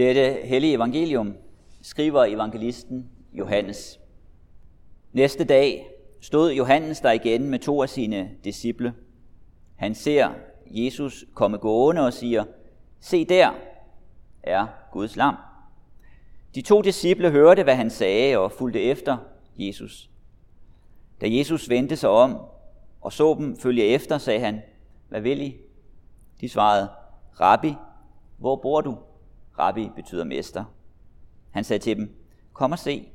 [0.00, 1.36] Dette hellige evangelium
[1.82, 4.00] skriver evangelisten Johannes.
[5.12, 5.86] Næste dag
[6.20, 8.94] stod Johannes der igen med to af sine disciple.
[9.76, 10.30] Han ser
[10.66, 12.44] Jesus komme gående og siger,
[13.00, 13.50] se der
[14.42, 15.34] er Guds lam.
[16.54, 19.16] De to disciple hørte, hvad han sagde og fulgte efter
[19.56, 20.10] Jesus.
[21.20, 22.36] Da Jesus vendte sig om
[23.00, 24.62] og så dem følge efter, sagde han,
[25.08, 25.56] hvad vil I?
[26.40, 26.88] De svarede,
[27.40, 27.74] Rabbi,
[28.38, 28.96] hvor bor du?
[29.60, 30.64] Rabbi betyder mester.
[31.50, 32.16] Han sagde til dem,
[32.52, 33.08] kom og se.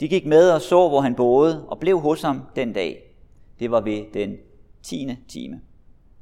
[0.00, 3.14] De gik med og så, hvor han boede, og blev hos ham den dag.
[3.58, 4.36] Det var ved den
[4.82, 5.60] tiende time.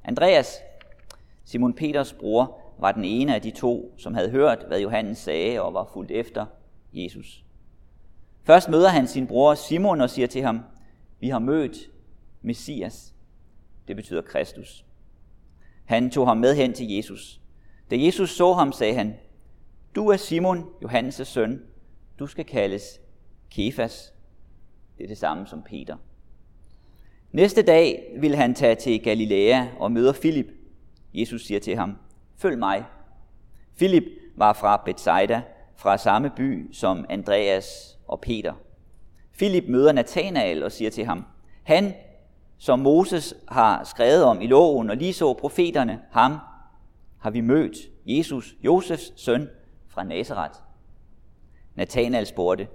[0.04, 0.56] Andreas,
[1.44, 5.62] Simon Peters bror, var den ene af de to, som havde hørt, hvad Johannes sagde
[5.62, 6.46] og var fuldt efter
[6.92, 7.44] Jesus.
[8.44, 10.60] Først møder han sin bror Simon og siger til ham,
[11.20, 11.76] vi har mødt
[12.42, 13.14] Messias.
[13.88, 14.84] Det betyder Kristus.
[15.84, 17.40] Han tog ham med hen til Jesus.
[17.90, 19.14] Da Jesus så ham, sagde han,
[19.98, 21.62] du er Simon, Johannes' søn.
[22.18, 23.00] Du skal kaldes
[23.50, 24.12] Kefas.
[24.98, 25.96] Det er det samme som Peter.
[27.32, 30.46] Næste dag vil han tage til Galilea og møder Filip.
[31.14, 31.96] Jesus siger til ham,
[32.36, 32.84] følg mig.
[33.74, 34.04] Filip
[34.36, 35.42] var fra Bethsaida,
[35.76, 38.52] fra samme by som Andreas og Peter.
[39.32, 41.24] Filip møder Nathanael og siger til ham,
[41.62, 41.94] han,
[42.58, 46.38] som Moses har skrevet om i loven og lige så profeterne, ham
[47.20, 49.48] har vi mødt, Jesus, Josefs søn
[49.98, 50.54] fra Nazareth.
[51.74, 52.68] Nathanael spurgte,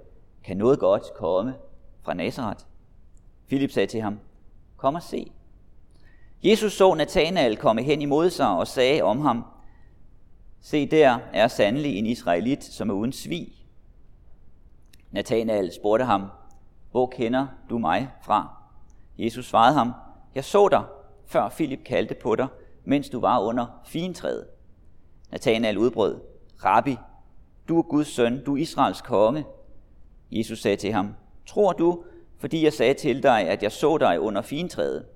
[0.44, 1.54] kan noget godt komme
[2.02, 2.64] fra Nazareth?
[3.46, 4.20] Filip sagde til ham,
[4.76, 5.32] kom og se.
[6.42, 9.44] Jesus så Nathanael komme hen imod sig og sagde om ham,
[10.60, 13.52] se der er sandelig en israelit, som er uden svig.
[15.10, 16.26] Nathanael spurgte ham,
[16.90, 18.56] hvor kender du mig fra?
[19.18, 19.92] Jesus svarede ham,
[20.34, 20.84] jeg så dig,
[21.26, 22.46] før Filip kaldte på dig,
[22.84, 24.46] mens du var under fintræet.
[25.30, 26.20] Nathanael udbrød,
[26.64, 26.96] Rabbi,
[27.68, 29.44] du er Guds søn, du er Israels konge.
[30.30, 31.14] Jesus sagde til ham,
[31.46, 32.04] tror du,
[32.38, 35.06] fordi jeg sagde til dig, at jeg så dig under fintræet?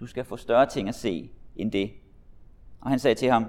[0.00, 1.90] Du skal få større ting at se end det.
[2.80, 3.46] Og han sagde til ham,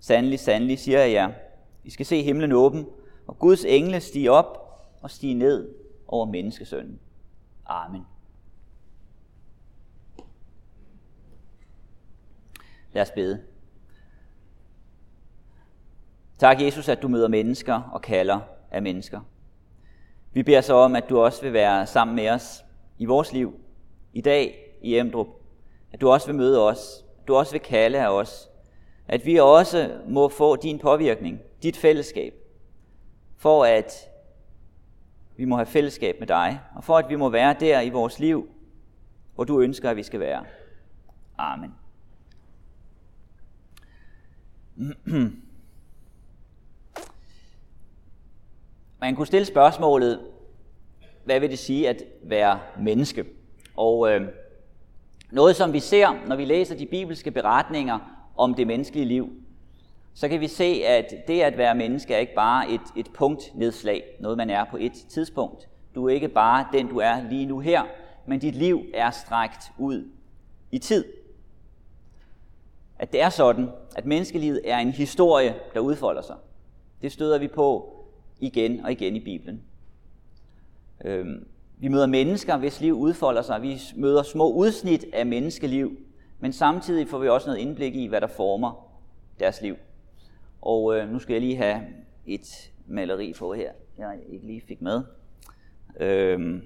[0.00, 1.32] sandelig, sandelig, siger jeg jer,
[1.84, 2.86] I skal se himlen åben,
[3.26, 4.60] og Guds engle stige op
[5.02, 5.74] og stige ned
[6.08, 7.00] over menneskesønnen.
[7.66, 8.06] Amen.
[12.92, 13.42] Lad os bede.
[16.40, 18.40] Tak, Jesus, at du møder mennesker og kalder
[18.70, 19.20] af mennesker.
[20.32, 22.64] Vi beder så om, at du også vil være sammen med os
[22.98, 23.60] i vores liv,
[24.12, 25.26] i dag i Emdrup.
[25.92, 28.50] At du også vil møde os, at du også vil kalde af os.
[29.08, 32.34] At vi også må få din påvirkning, dit fællesskab,
[33.36, 33.92] for at
[35.36, 38.18] vi må have fællesskab med dig, og for at vi må være der i vores
[38.18, 38.48] liv,
[39.34, 40.44] hvor du ønsker, at vi skal være.
[41.38, 41.74] Amen.
[49.00, 50.20] Man kunne stille spørgsmålet,
[51.24, 53.24] hvad vil det sige at være menneske?
[53.76, 54.28] Og øh,
[55.30, 57.98] noget, som vi ser, når vi læser de bibelske beretninger
[58.36, 59.32] om det menneskelige liv,
[60.14, 64.02] så kan vi se, at det at være menneske er ikke bare et, et punktnedslag,
[64.20, 65.68] noget man er på et tidspunkt.
[65.94, 67.82] Du er ikke bare den, du er lige nu her,
[68.26, 70.08] men dit liv er strækt ud
[70.70, 71.04] i tid
[73.00, 76.36] at det er sådan, at menneskelivet er en historie, der udfolder sig.
[77.02, 77.96] Det støder vi på
[78.40, 79.62] igen og igen i Bibelen.
[81.04, 81.46] Øhm,
[81.78, 83.62] vi møder mennesker, hvis liv udfolder sig.
[83.62, 85.96] Vi møder små udsnit af menneskeliv,
[86.38, 88.90] men samtidig får vi også noget indblik i, hvad der former
[89.38, 89.76] deres liv.
[90.62, 91.80] Og øh, nu skal jeg lige have
[92.26, 95.02] et maleri på her, jeg ikke lige fik med.
[96.00, 96.62] Øhm,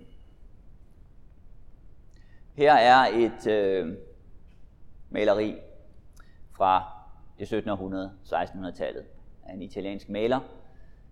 [2.54, 3.94] her er et øh,
[5.10, 5.54] maleri
[6.56, 6.84] fra
[7.38, 9.04] det 1700 1600-tallet
[9.44, 10.40] af en italiensk maler,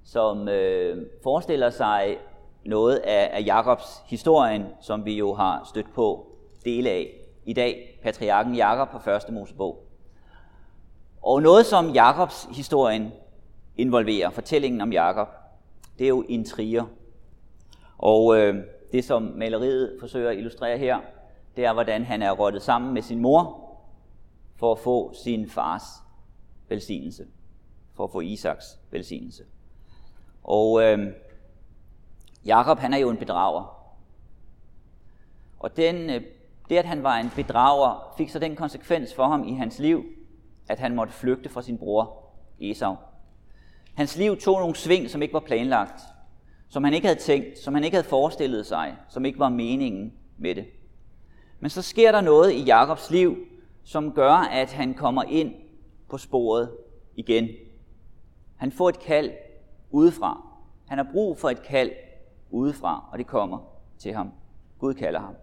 [0.04, 2.18] som øh, forestiller sig
[2.64, 6.26] noget af, af Jakobs historien, som vi jo har stødt på
[6.64, 7.10] dele af
[7.44, 9.84] i dag, patriarken Jakob på første Mosebog.
[11.22, 13.12] Og noget, som Jakobs historien
[13.76, 15.28] involverer, fortællingen om Jakob,
[15.98, 16.84] det er jo intriger.
[17.98, 20.98] Og øh, det, som maleriet forsøger at illustrere her,
[21.56, 23.68] det er, hvordan han er rottet sammen med sin mor,
[24.56, 25.82] for at få sin fars
[26.68, 27.26] velsignelse,
[27.94, 29.44] for at få Isaks velsignelse.
[30.44, 31.12] Og øh,
[32.44, 33.94] Jakob, han er jo en bedrager.
[35.58, 36.22] Og den, øh,
[36.68, 40.04] det, at han var en bedrager, fik så den konsekvens for ham i hans liv,
[40.68, 42.22] at han måtte flygte fra sin bror
[42.60, 42.96] Esau.
[43.94, 46.02] Hans liv tog nogle sving, som ikke var planlagt,
[46.68, 50.12] som han ikke havde tænkt, som han ikke havde forestillet sig, som ikke var meningen
[50.38, 50.64] med det.
[51.60, 53.36] Men så sker der noget i Jakobs liv,
[53.84, 55.54] som gør, at han kommer ind
[56.08, 56.70] på sporet
[57.16, 57.48] igen.
[58.56, 59.30] Han får et kald
[59.92, 60.46] udefra.
[60.88, 61.90] Han har brug for et kald
[62.50, 63.58] udefra, og det kommer
[63.98, 64.30] til ham.
[64.78, 65.34] Gud kalder ham.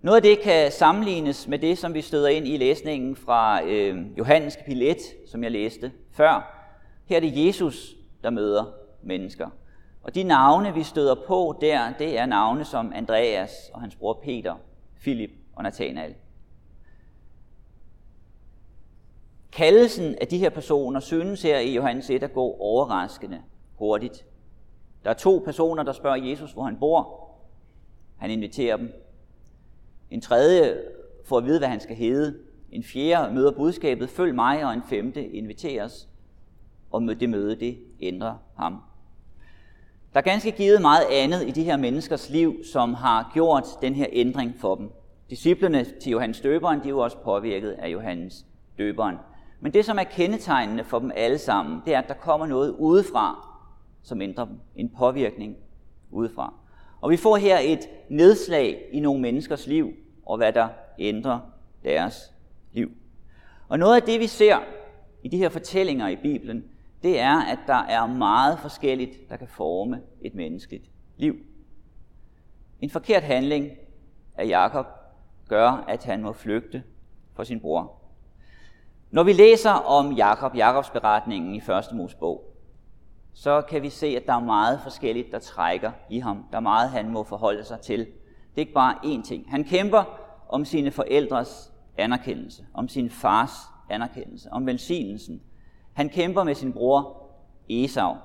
[0.00, 4.18] Noget af det kan sammenlignes med det, som vi støder ind i læsningen fra øh,
[4.18, 4.96] Johannes kapitel 1,
[5.26, 6.60] som jeg læste før.
[7.04, 8.64] Her er det Jesus, der møder
[9.02, 9.48] mennesker.
[10.02, 14.20] Og de navne, vi støder på der, det er navne som Andreas og hans bror
[14.24, 14.54] Peter,
[15.00, 16.14] Philip og Nathanael.
[19.54, 23.42] Kaldelsen af de her personer synes her i Johannes 1 at gå overraskende
[23.74, 24.24] hurtigt.
[25.04, 27.30] Der er to personer, der spørger Jesus, hvor han bor.
[28.16, 28.92] Han inviterer dem.
[30.10, 30.82] En tredje
[31.24, 32.38] får at vide, hvad han skal hedde.
[32.72, 36.08] En fjerde møder budskabet, følg mig, og en femte inviteres.
[36.90, 38.82] Og det møde, det ændrer ham.
[40.12, 43.94] Der er ganske givet meget andet i de her menneskers liv, som har gjort den
[43.94, 44.90] her ændring for dem.
[45.30, 48.46] Disciplerne til Johannes døberen, de er jo også påvirket af Johannes
[48.78, 49.16] døberen.
[49.60, 52.70] Men det, som er kendetegnende for dem alle sammen, det er, at der kommer noget
[52.70, 53.48] udefra,
[54.02, 54.60] som ændrer dem.
[54.76, 55.56] En påvirkning
[56.10, 56.54] udefra.
[57.00, 59.92] Og vi får her et nedslag i nogle menneskers liv,
[60.26, 60.68] og hvad der
[60.98, 61.40] ændrer
[61.84, 62.32] deres
[62.72, 62.90] liv.
[63.68, 64.58] Og noget af det, vi ser
[65.22, 66.64] i de her fortællinger i Bibelen,
[67.02, 71.36] det er, at der er meget forskelligt, der kan forme et menneskeligt liv.
[72.80, 73.70] En forkert handling
[74.36, 74.86] af Jakob
[75.48, 76.82] gør, at han må flygte
[77.34, 78.03] for sin bror.
[79.14, 81.64] Når vi læser om Jakob, Jakobs beretningen i 1.
[81.92, 82.44] Mosebog,
[83.32, 86.44] så kan vi se, at der er meget forskelligt, der trækker i ham.
[86.50, 87.98] Der er meget, han må forholde sig til.
[87.98, 88.06] Det
[88.56, 89.50] er ikke bare én ting.
[89.50, 90.04] Han kæmper
[90.48, 93.50] om sine forældres anerkendelse, om sin fars
[93.90, 95.42] anerkendelse, om velsignelsen.
[95.92, 97.30] Han kæmper med sin bror
[97.68, 98.16] Esau.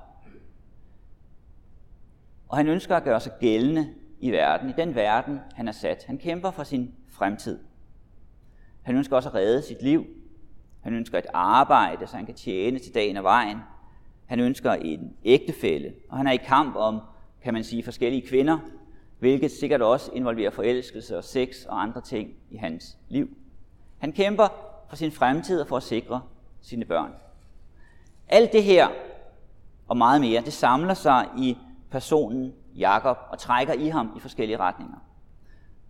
[2.48, 3.88] Og han ønsker at gøre sig gældende
[4.20, 6.04] i verden, i den verden, han er sat.
[6.06, 7.58] Han kæmper for sin fremtid.
[8.82, 10.06] Han ønsker også at redde sit liv.
[10.80, 13.58] Han ønsker et arbejde, så han kan tjene til dagen og vejen.
[14.26, 17.00] Han ønsker en ægtefælle, og han er i kamp om,
[17.42, 18.58] kan man sige, forskellige kvinder,
[19.18, 23.28] hvilket sikkert også involverer forelskelse og sex og andre ting i hans liv.
[23.98, 24.48] Han kæmper
[24.88, 26.20] for sin fremtid og for at sikre
[26.60, 27.12] sine børn.
[28.28, 28.88] Alt det her
[29.88, 31.58] og meget mere, det samler sig i
[31.90, 34.98] personen Jakob og trækker i ham i forskellige retninger.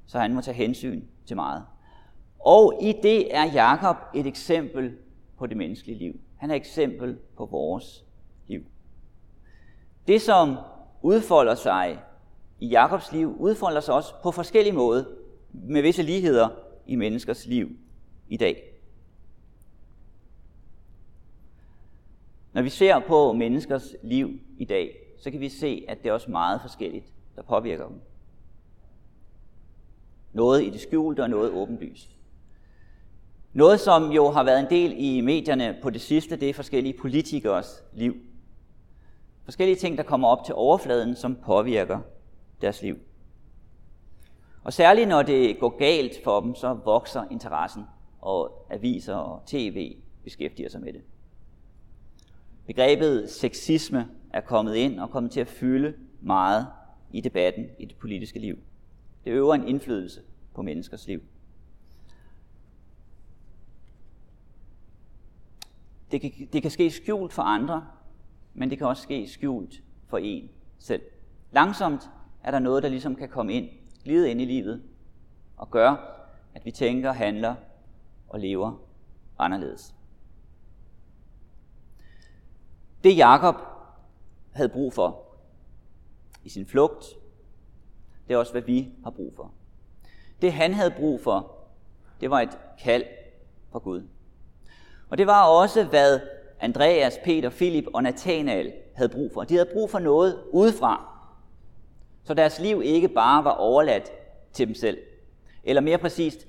[0.07, 1.65] Så han må tage hensyn til meget.
[2.41, 4.97] Og i det er Jakob et eksempel
[5.39, 6.21] på det menneskelige liv.
[6.37, 8.05] Han er et eksempel på vores
[8.47, 8.65] liv.
[10.07, 10.57] Det, som
[11.03, 11.99] udfolder sig
[12.61, 15.05] i Jakobs liv, udfolder sig også på forskellige måder,
[15.53, 16.49] med visse ligheder
[16.87, 17.69] i menneskers liv
[18.29, 18.75] i dag.
[22.53, 26.13] Når vi ser på menneskers liv i dag, så kan vi se, at det er
[26.13, 28.01] også meget forskelligt, der påvirker dem.
[30.33, 32.20] Noget i det skjulte og noget åbenlyst.
[33.53, 36.99] Noget, som jo har været en del i medierne på det sidste, det er forskellige
[37.01, 38.17] politikers liv.
[39.45, 41.99] Forskellige ting, der kommer op til overfladen, som påvirker
[42.61, 42.99] deres liv.
[44.65, 47.83] Og særligt når det går galt for dem, så vokser interessen,
[48.21, 51.03] og aviser og tv beskæftiger sig med det.
[52.67, 56.67] Begrebet sexisme er kommet ind og kommet til at fylde meget
[57.13, 58.59] i debatten i det politiske liv.
[59.25, 60.21] Det øver en indflydelse
[60.55, 61.23] på menneskers liv.
[66.11, 67.87] Det kan, det kan ske skjult for andre,
[68.55, 71.03] men det kan også ske skjult for en selv.
[71.53, 72.11] Langsomt
[72.43, 73.69] er der noget, der ligesom kan komme ind,
[74.05, 74.83] glide ind i livet,
[75.57, 75.99] og gøre,
[76.55, 77.55] at vi tænker, handler
[78.29, 78.73] og lever
[79.39, 79.95] anderledes.
[83.05, 83.55] Det Jakob
[84.53, 85.25] havde brug for
[86.45, 87.07] i sin flugt,
[88.29, 89.53] det er også, hvad vi har brug for.
[90.43, 91.57] Det han havde brug for,
[92.21, 93.05] det var et kald
[93.73, 94.09] fra Gud.
[95.11, 96.21] Og det var også, hvad
[96.61, 99.45] Andreas, Peter, Filip og Nathanael havde brug for.
[99.45, 101.11] De havde brug for noget udefra,
[102.25, 104.11] så deres liv ikke bare var overladt
[104.53, 104.99] til dem selv.
[105.65, 106.47] Eller mere præcist,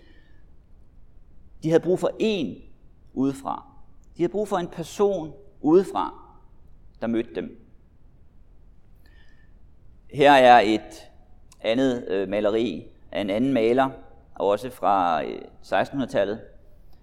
[1.63, 2.61] de havde brug for en
[3.13, 3.65] udefra.
[4.17, 6.13] De havde brug for en person udefra,
[7.01, 7.57] der mødte dem.
[10.13, 11.09] Her er et
[11.61, 13.89] andet øh, maleri af en anden maler,
[14.35, 16.41] også fra øh, 1600-tallet,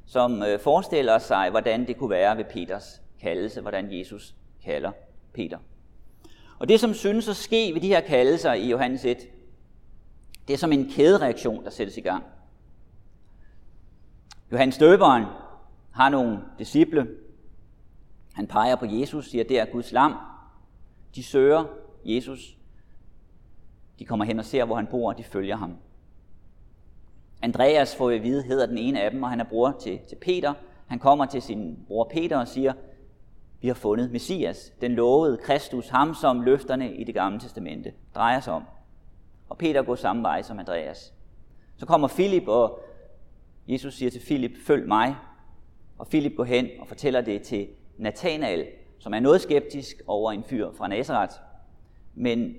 [0.08, 4.34] som øh, forestiller sig, hvordan det kunne være ved Peters kaldelse, hvordan Jesus
[4.64, 4.92] kalder
[5.34, 5.58] Peter.
[6.58, 9.18] Og det, som synes at ske ved de her kaldelser i Johannes 1,
[10.48, 12.24] det er som en kædereaktion, der sættes i gang.
[14.52, 15.24] Johannes døberen
[15.90, 17.08] har nogle disciple.
[18.32, 20.14] Han peger på Jesus, siger, det er Guds lam.
[21.14, 21.64] De søger
[22.04, 22.56] Jesus.
[23.98, 25.76] De kommer hen og ser, hvor han bor, og de følger ham.
[27.42, 30.16] Andreas får at vide, hedder den ene af dem, og han er bror til, til
[30.16, 30.54] Peter.
[30.86, 32.72] Han kommer til sin bror Peter og siger,
[33.60, 38.40] Vi har fundet Messias, den lovede Kristus, ham som løfterne i det gamle testamente drejer
[38.40, 38.62] sig om.
[39.48, 41.14] Og Peter går samme vej som Andreas.
[41.76, 42.80] Så kommer Filip, og
[43.68, 45.16] Jesus siger til Filip, følg mig.
[45.98, 47.68] Og Filip går hen og fortæller det til
[47.98, 48.66] Nathanael,
[48.98, 51.34] som er noget skeptisk over en fyr fra Nazareth.
[52.14, 52.54] Men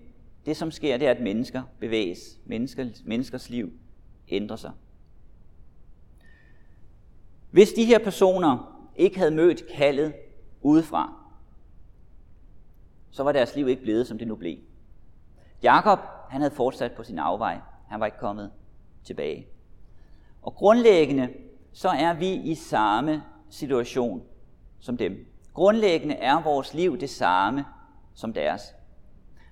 [0.46, 2.40] det, som sker, det er, at mennesker bevæges.
[2.46, 3.72] Mennesker, menneskers liv
[4.32, 4.72] ændre sig.
[7.52, 10.14] Hvis de her personer ikke havde mødt kaldet
[10.62, 11.14] udefra,
[13.12, 14.58] så var deres liv ikke blevet, som det nu blev.
[15.64, 17.60] Jakob, han havde fortsat på sin afvej.
[17.88, 18.52] Han var ikke kommet
[19.04, 19.48] tilbage.
[20.42, 21.30] Og grundlæggende,
[21.74, 24.24] så er vi i samme situation
[24.80, 25.26] som dem.
[25.54, 27.66] Grundlæggende er vores liv det samme
[28.14, 28.76] som deres.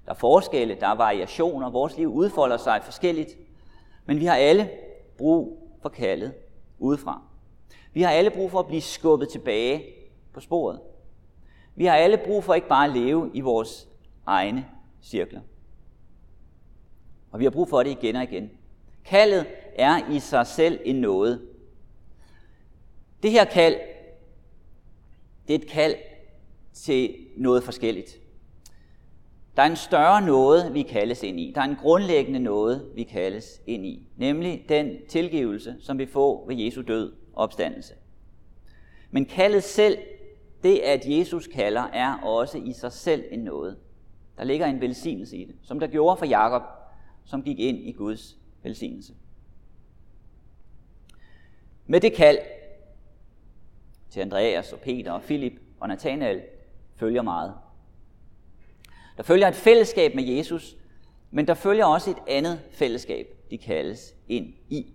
[0.05, 3.29] Der er forskelle, der er variationer, vores liv udfolder sig forskelligt,
[4.07, 4.69] men vi har alle
[5.17, 6.33] brug for kaldet
[6.79, 7.21] udefra.
[7.93, 9.85] Vi har alle brug for at blive skubbet tilbage
[10.33, 10.79] på sporet.
[11.75, 13.87] Vi har alle brug for ikke bare at leve i vores
[14.25, 14.65] egne
[15.01, 15.41] cirkler.
[17.31, 18.51] Og vi har brug for det igen og igen.
[19.05, 19.45] Kaldet
[19.75, 21.41] er i sig selv en nåde.
[23.23, 23.75] Det her kald,
[25.47, 25.95] det er et kald
[26.73, 28.19] til noget forskelligt.
[29.57, 31.51] Der er en større noget, vi kaldes ind i.
[31.55, 34.07] Der er en grundlæggende noget, vi kaldes ind i.
[34.15, 37.93] Nemlig den tilgivelse, som vi får ved Jesu død og opstandelse.
[39.11, 39.97] Men kaldet selv,
[40.63, 43.77] det at Jesus kalder, er også i sig selv en noget.
[44.37, 46.63] Der ligger en velsignelse i det, som der gjorde for Jakob,
[47.25, 49.13] som gik ind i Guds velsignelse.
[51.85, 52.37] Med det kald
[54.09, 56.41] til Andreas og Peter og Filip og Nathanael
[56.95, 57.53] følger meget.
[59.17, 60.77] Der følger et fællesskab med Jesus,
[61.31, 64.93] men der følger også et andet fællesskab, de kaldes ind i.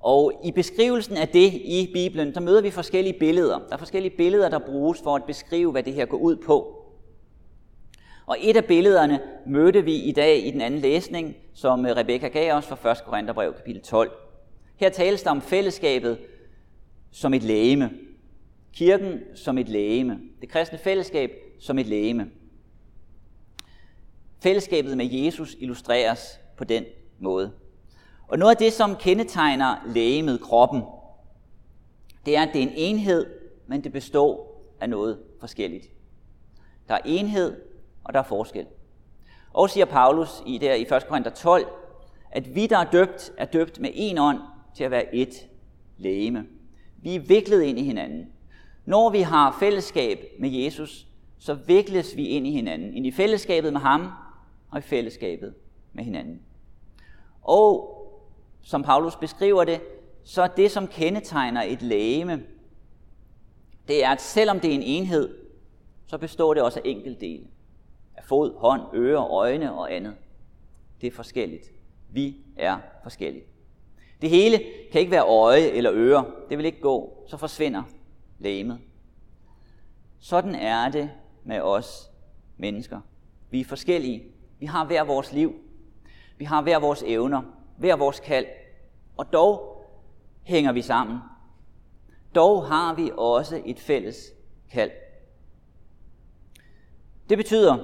[0.00, 3.58] Og i beskrivelsen af det i Bibelen, der møder vi forskellige billeder.
[3.58, 6.82] Der er forskellige billeder, der bruges for at beskrive, hvad det her går ud på.
[8.26, 12.28] Og et af billederne mødte vi i dag i den anden læsning, som øh, Rebekka
[12.28, 13.04] gav os fra 1.
[13.04, 14.10] Korintherbrev kapitel 12.
[14.76, 16.18] Her tales der om fællesskabet
[17.10, 17.90] som et lægeme.
[18.76, 20.20] Kirken som et lægeme.
[20.40, 21.30] Det kristne fællesskab
[21.60, 22.30] som et lægeme.
[24.42, 26.84] Fællesskabet med Jesus illustreres på den
[27.18, 27.52] måde.
[28.28, 30.82] Og noget af det, som kendetegner lægemet, kroppen,
[32.26, 33.26] det er, at det er en enhed,
[33.66, 35.86] men det består af noget forskelligt.
[36.88, 37.56] Der er enhed,
[38.04, 38.66] og der er forskel.
[39.52, 40.88] Og siger Paulus i, der i 1.
[41.08, 41.66] Korinther 12,
[42.30, 44.38] at vi, der er døbt, er døbt med en ånd
[44.74, 45.48] til at være et
[45.98, 46.46] lægeme.
[47.02, 48.32] Vi er viklet ind i hinanden.
[48.86, 51.06] Når vi har fællesskab med Jesus,
[51.38, 52.94] så vikles vi ind i hinanden.
[52.94, 54.08] Ind i fællesskabet med ham,
[54.70, 55.54] og i fællesskabet
[55.92, 56.40] med hinanden.
[57.42, 57.92] Og
[58.62, 59.80] som Paulus beskriver det,
[60.24, 62.42] så er det, som kendetegner et lægeme,
[63.88, 65.34] det er, at selvom det er en enhed,
[66.06, 67.46] så består det også af enkeltdele.
[68.16, 70.14] Af fod, hånd, ører, øjne og andet.
[71.00, 71.72] Det er forskelligt.
[72.10, 73.44] Vi er forskellige.
[74.20, 74.62] Det hele
[74.92, 76.24] kan ikke være øje eller øre.
[76.48, 77.24] Det vil ikke gå.
[77.28, 77.82] Så forsvinder
[78.38, 78.78] lægemet.
[80.18, 81.10] Sådan er det
[81.44, 82.10] med os
[82.56, 83.00] mennesker.
[83.50, 84.24] Vi er forskellige.
[84.58, 85.54] Vi har hver vores liv.
[86.38, 87.42] Vi har hver vores evner,
[87.76, 88.46] hver vores kald.
[89.16, 89.84] Og dog
[90.42, 91.18] hænger vi sammen.
[92.34, 94.32] Dog har vi også et fælles
[94.70, 94.90] kald.
[97.28, 97.78] Det betyder,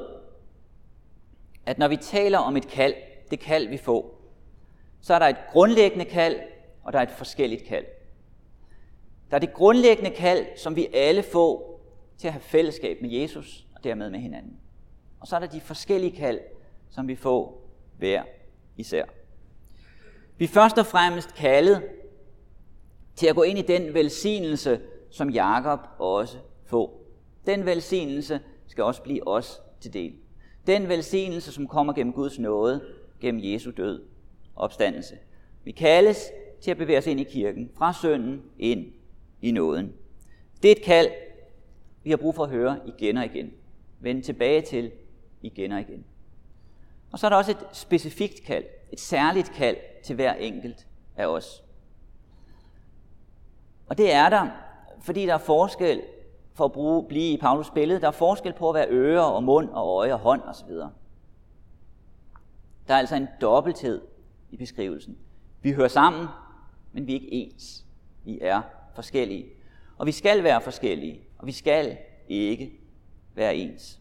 [1.66, 2.94] at når vi taler om et kald,
[3.30, 4.22] det kald vi får,
[5.00, 6.40] så er der et grundlæggende kald,
[6.82, 7.84] og der er et forskelligt kald.
[9.32, 11.80] Der er det grundlæggende kald, som vi alle får
[12.18, 14.56] til at have fællesskab med Jesus og dermed med hinanden.
[15.20, 16.40] Og så er der de forskellige kald,
[16.90, 18.22] som vi får hver
[18.76, 19.04] især.
[20.38, 21.82] Vi er først og fremmest kaldet
[23.16, 27.04] til at gå ind i den velsignelse, som Jakob også får.
[27.46, 30.14] Den velsignelse skal også blive os til del.
[30.66, 32.80] Den velsignelse, som kommer gennem Guds nåde,
[33.20, 34.02] gennem Jesu død
[34.56, 35.14] opstandelse.
[35.64, 38.92] Vi kaldes til at bevæge os ind i kirken, fra synden ind
[39.42, 39.92] i nåden.
[40.62, 41.10] Det er et kald,
[42.04, 43.52] vi har brug for at høre igen og igen.
[44.00, 44.92] Vende tilbage til
[45.42, 46.04] igen og igen.
[47.12, 51.26] Og så er der også et specifikt kald, et særligt kald til hver enkelt af
[51.26, 51.64] os.
[53.86, 54.48] Og det er der,
[55.00, 56.02] fordi der er forskel,
[56.54, 59.44] for at bruge, blive i Paulus billede, der er forskel på at være øre og
[59.44, 60.70] mund og øje og hånd osv.
[62.88, 64.00] Der er altså en dobbelthed
[64.50, 65.18] i beskrivelsen.
[65.62, 66.26] Vi hører sammen,
[66.92, 67.84] men vi er ikke ens.
[68.24, 68.62] Vi er
[68.94, 69.46] forskellige.
[69.98, 71.96] Og vi skal være forskellige, og vi skal
[72.28, 72.72] ikke
[73.34, 73.98] være ens.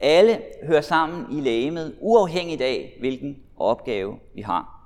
[0.00, 4.82] Alle hører sammen i lægemet, uafhængigt af, hvilken opgave vi har.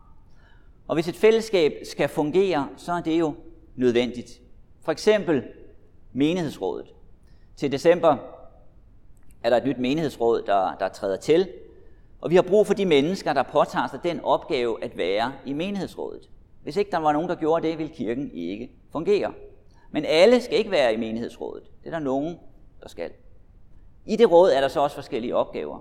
[0.88, 3.34] Og hvis et fællesskab skal fungere, så er det jo
[3.76, 4.40] nødvendigt.
[4.84, 5.44] For eksempel
[6.12, 6.86] menighedsrådet.
[7.56, 8.16] Til december
[9.42, 11.48] er der et nyt menighedsråd, der, der træder til,
[12.20, 15.52] og vi har brug for de mennesker, der påtager sig den opgave at være i
[15.52, 16.30] menighedsrådet.
[16.62, 19.32] Hvis ikke der var nogen, der gjorde det, ville kirken ikke fungere.
[19.90, 21.62] Men alle skal ikke være i menighedsrådet.
[21.80, 22.38] Det er der nogen,
[22.82, 23.10] der skal.
[24.06, 25.78] I det råd er der så også forskellige opgaver.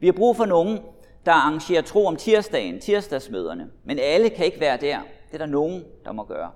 [0.00, 0.78] Vi har brug for nogen,
[1.26, 4.98] der arrangerer tro om tirsdagen, tirsdagsmøderne, men alle kan ikke være der.
[5.26, 6.50] Det er der nogen, der må gøre.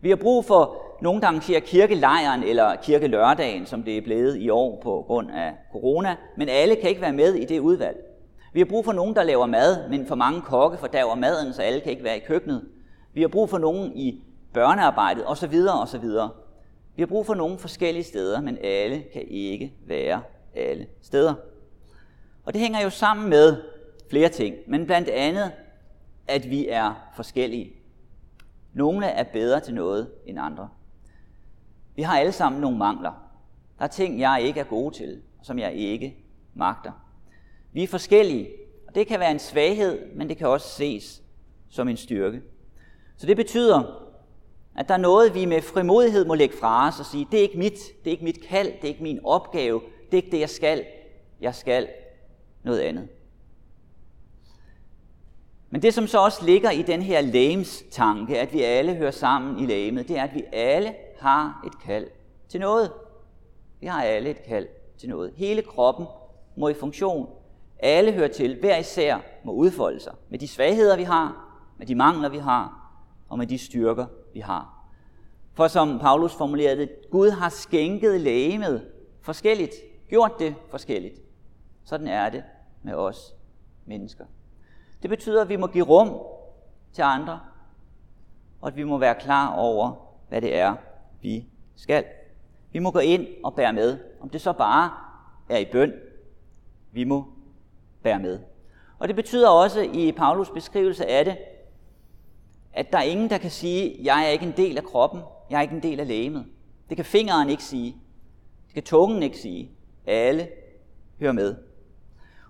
[0.00, 4.50] Vi har brug for nogen, der arrangerer kirkelejren eller kirkelørdagen, som det er blevet i
[4.50, 7.96] år på grund af corona, men alle kan ikke være med i det udvalg.
[8.52, 11.62] Vi har brug for nogen, der laver mad, men for mange kokke fordaver maden, så
[11.62, 12.68] alle kan ikke være i køkkenet.
[13.12, 15.54] Vi har brug for nogen i børnearbejdet osv.
[15.82, 16.04] osv.
[16.96, 20.22] Vi har brug for nogle forskellige steder, men alle kan ikke være
[20.54, 21.34] alle steder.
[22.44, 23.62] Og det hænger jo sammen med
[24.10, 25.52] flere ting, men blandt andet,
[26.26, 27.72] at vi er forskellige.
[28.72, 30.68] Nogle er bedre til noget end andre.
[31.96, 33.30] Vi har alle sammen nogle mangler.
[33.78, 36.16] Der er ting, jeg ikke er god til, som jeg ikke
[36.54, 36.92] magter.
[37.72, 38.48] Vi er forskellige,
[38.88, 41.22] og det kan være en svaghed, men det kan også ses
[41.70, 42.42] som en styrke.
[43.16, 44.07] Så det betyder,
[44.78, 47.42] at der er noget, vi med frimodighed må lægge fra os og sige, det er
[47.42, 50.30] ikke mit, det er ikke mit kald, det er ikke min opgave, det er ikke
[50.30, 50.84] det, jeg skal.
[51.40, 51.88] Jeg skal
[52.62, 53.08] noget andet.
[55.70, 59.10] Men det, som så også ligger i den her lægens tanke, at vi alle hører
[59.10, 62.06] sammen i lægemet, det er, at vi alle har et kald
[62.48, 62.92] til noget.
[63.80, 64.66] Vi har alle et kald
[64.98, 65.32] til noget.
[65.36, 66.06] Hele kroppen
[66.56, 67.28] må i funktion.
[67.78, 68.60] Alle hører til.
[68.60, 72.92] Hver især må udfolde sig med de svagheder, vi har, med de mangler, vi har,
[73.28, 74.78] og med de styrker, vi har.
[75.54, 78.86] For som Paulus formulerede det, Gud har skænket lægemet
[79.20, 79.74] forskelligt,
[80.08, 81.20] gjort det forskelligt.
[81.84, 82.44] Sådan er det
[82.82, 83.34] med os
[83.86, 84.24] mennesker.
[85.02, 86.16] Det betyder, at vi må give rum
[86.92, 87.40] til andre,
[88.60, 89.92] og at vi må være klar over,
[90.28, 90.74] hvad det er,
[91.20, 92.04] vi skal.
[92.72, 94.90] Vi må gå ind og bære med, om det så bare
[95.48, 95.92] er i bøn.
[96.92, 97.24] Vi må
[98.02, 98.40] bære med.
[98.98, 101.38] Og det betyder også i Paulus beskrivelse af det,
[102.78, 105.58] at der er ingen, der kan sige, jeg er ikke en del af kroppen, jeg
[105.58, 106.46] er ikke en del af lægemet.
[106.88, 107.96] Det kan fingeren ikke sige.
[108.66, 109.70] Det kan tungen ikke sige.
[110.06, 110.48] Alle
[111.20, 111.56] hører med.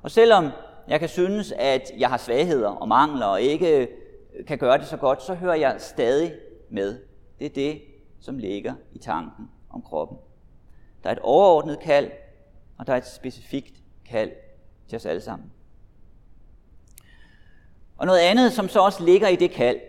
[0.03, 0.49] Og selvom
[0.89, 4.87] jeg kan synes, at jeg har svagheder og mangler og ikke øh, kan gøre det
[4.87, 6.35] så godt, så hører jeg stadig
[6.71, 7.01] med.
[7.39, 7.83] Det er det,
[8.21, 10.19] som ligger i tanken om kroppen.
[11.05, 12.11] Der er et overordnet kald,
[12.79, 13.75] og der er et specifikt
[14.09, 14.31] kald
[14.89, 15.53] til os alle sammen.
[17.97, 19.81] Og noget andet, som så også ligger i det kald,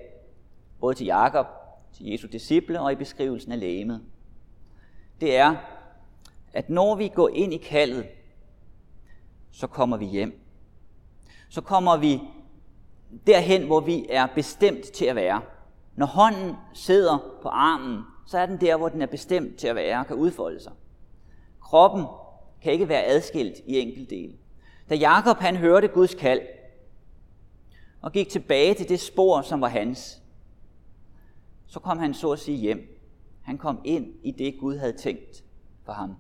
[0.80, 1.46] både til Jakob,
[1.94, 4.02] til Jesu disciple og i beskrivelsen af lægemet,
[5.22, 5.56] det er,
[6.54, 8.06] at når vi går ind i kaldet,
[9.52, 10.42] så kommer vi hjem.
[11.50, 12.22] Så kommer vi
[13.28, 15.42] derhen, hvor vi er bestemt til at være.
[15.96, 19.76] Når hånden sidder på armen, så er den der, hvor den er bestemt til at
[19.76, 20.72] være og kan udfolde sig.
[21.62, 22.06] Kroppen
[22.62, 24.34] kan ikke være adskilt i enkeltdele.
[24.90, 26.42] Da Jakob han hørte Guds kald
[28.02, 30.22] og gik tilbage til det spor, som var hans,
[31.70, 33.00] så kom han så at sige hjem.
[33.42, 35.44] Han kom ind i det, Gud havde tænkt
[35.86, 36.16] for ham.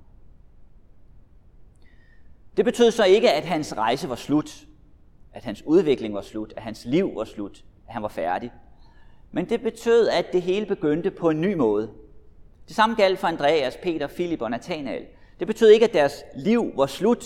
[2.57, 4.65] Det betød så ikke, at hans rejse var slut,
[5.33, 8.51] at hans udvikling var slut, at hans liv var slut, at han var færdig.
[9.31, 11.89] Men det betød, at det hele begyndte på en ny måde.
[12.67, 15.05] Det samme galt for Andreas, Peter, Filip og Nathanael.
[15.39, 17.25] Det betød ikke, at deres liv var slut,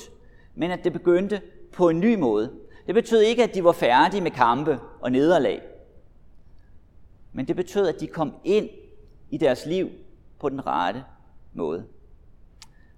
[0.55, 2.51] men at det begyndte på en ny måde.
[2.87, 5.61] Det betød ikke, at de var færdige med kampe og nederlag.
[7.33, 8.69] Men det betød, at de kom ind
[9.29, 9.89] i deres liv
[10.39, 11.03] på den rette
[11.53, 11.85] måde.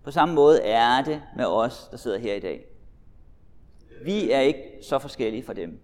[0.03, 2.65] På samme måde er det med os, der sidder her i dag.
[4.03, 5.79] Vi er ikke så forskellige fra dem.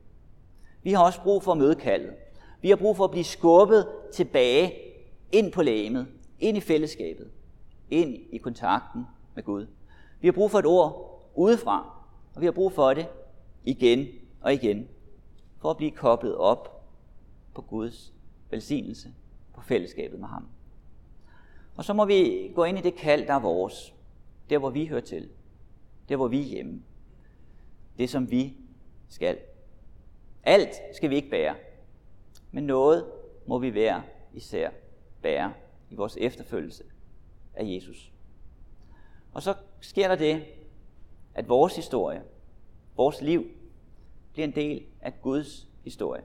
[0.84, 2.14] Vi har også brug for at møde kaldet.
[2.62, 4.74] Vi har brug for at blive skubbet tilbage
[5.32, 6.08] ind på lægemet,
[6.40, 7.32] ind i fællesskabet,
[7.90, 9.68] ind i kontakten med Gud.
[10.22, 13.08] Vi har brug for et ord udefra, og vi har brug for det
[13.66, 14.08] igen
[14.42, 14.88] og igen,
[15.58, 16.88] for at blive koblet op
[17.54, 18.14] på Guds
[18.52, 19.14] velsignelse,
[19.54, 20.48] på fællesskabet med ham.
[21.76, 23.94] Og så må vi gå ind i det kald, der er vores,
[24.50, 25.30] der hvor vi hører til,
[26.10, 26.82] der hvor vi er hjemme,
[27.98, 28.58] det som vi
[29.10, 29.40] skal.
[30.44, 31.56] Alt skal vi ikke bære,
[32.52, 33.06] men noget
[33.46, 34.70] må vi være især
[35.22, 35.54] bære
[35.90, 36.84] i vores efterfølgelse
[37.54, 38.12] af Jesus.
[39.34, 40.46] Og så sker der det,
[41.34, 42.24] at vores historie,
[42.96, 43.48] vores liv,
[44.34, 46.24] bliver en del af Guds historie.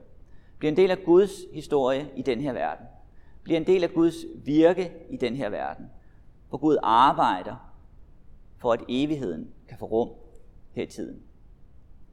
[0.57, 2.85] Bliver en del af Guds historie i den her verden.
[3.43, 4.15] Bliver en del af Guds
[4.45, 5.85] virke i den her verden.
[6.49, 7.73] Hvor Gud arbejder
[8.57, 10.09] for, at evigheden kan få rum
[10.71, 11.21] her i tiden.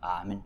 [0.03, 0.43] Amen.